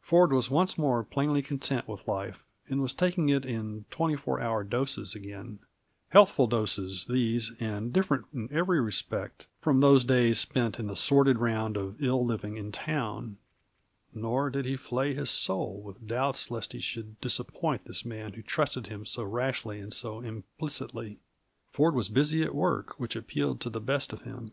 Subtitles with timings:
[0.00, 4.40] Ford was once more plainly content with life, and was taking it in twenty four
[4.40, 5.58] hour doses again;
[6.10, 11.38] healthful doses, these, and different in every respect from those days spent in the sordid
[11.38, 13.38] round of ill living in town;
[14.14, 18.42] nor did he flay his soul with doubts lest he should disappoint this man who
[18.42, 21.18] trusted him so rashly and so implicitly.
[21.72, 24.52] Ford was busy at work which appealed to the best of him.